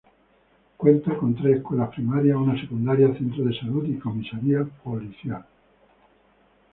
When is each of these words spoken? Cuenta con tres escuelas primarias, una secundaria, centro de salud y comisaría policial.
Cuenta 0.77 1.15
con 1.15 1.35
tres 1.35 1.57
escuelas 1.57 1.89
primarias, 1.91 2.35
una 2.35 2.59
secundaria, 2.59 3.13
centro 3.15 3.43
de 3.43 3.53
salud 3.59 3.85
y 3.85 3.99
comisaría 3.99 4.63
policial. 4.83 5.45